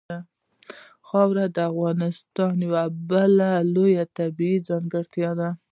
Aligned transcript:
خاوره 1.07 1.45
د 1.55 1.57
افغانستان 1.71 2.53
یوه 2.65 2.83
بله 3.09 3.49
لویه 3.73 4.05
طبیعي 4.17 4.57
ځانګړتیا 4.69 5.31
ده. 5.39 5.49